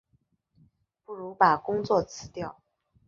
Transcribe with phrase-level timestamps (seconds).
[1.05, 2.59] 不如把工作辞掉